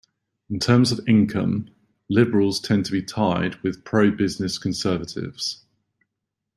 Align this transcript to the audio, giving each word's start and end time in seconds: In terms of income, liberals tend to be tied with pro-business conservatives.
In 0.49 0.57
terms 0.59 0.91
of 0.91 1.07
income, 1.07 1.69
liberals 2.09 2.59
tend 2.59 2.85
to 2.87 2.91
be 2.91 3.03
tied 3.03 3.57
with 3.61 3.83
pro-business 3.83 4.57
conservatives. 4.57 5.63